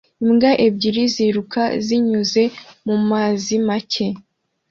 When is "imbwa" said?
0.23-0.51